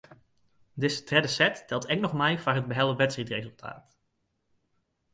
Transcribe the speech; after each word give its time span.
Dizze 0.81 1.01
tredde 1.07 1.31
set 1.37 1.55
teld 1.69 1.85
ek 1.95 2.01
noch 2.05 2.17
mei 2.21 2.33
foar 2.43 2.59
it 2.61 2.69
behelle 2.71 2.99
wedstriidresultaat. 3.01 3.87